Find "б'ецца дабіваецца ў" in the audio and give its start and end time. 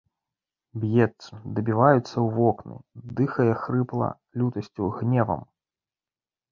0.83-2.25